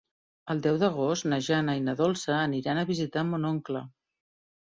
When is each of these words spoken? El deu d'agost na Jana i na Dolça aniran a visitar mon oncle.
El 0.53 0.61
deu 0.67 0.77
d'agost 0.83 1.27
na 1.33 1.39
Jana 1.47 1.75
i 1.81 1.83
na 1.89 1.95
Dolça 1.99 2.33
aniran 2.39 2.81
a 2.81 2.87
visitar 2.93 3.27
mon 3.35 3.47
oncle. 3.53 3.85